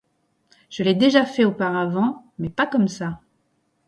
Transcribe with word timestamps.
Je 0.71 0.81
l'ai 0.81 0.95
déjà 0.95 1.27
fait 1.27 1.45
auparavant, 1.45 2.25
mais 2.39 2.49
pas 2.49 2.65
comme 2.65 2.87
ça. 2.87 3.19